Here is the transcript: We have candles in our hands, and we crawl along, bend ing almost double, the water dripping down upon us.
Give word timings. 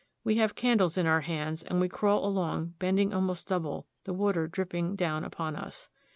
We 0.23 0.37
have 0.37 0.55
candles 0.55 0.97
in 0.97 1.05
our 1.05 1.21
hands, 1.21 1.61
and 1.61 1.79
we 1.79 1.87
crawl 1.87 2.25
along, 2.25 2.73
bend 2.79 2.99
ing 2.99 3.13
almost 3.13 3.47
double, 3.47 3.85
the 4.03 4.13
water 4.13 4.47
dripping 4.47 4.95
down 4.95 5.23
upon 5.23 5.55
us. 5.55 5.89